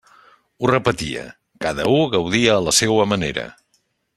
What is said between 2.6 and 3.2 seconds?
la seua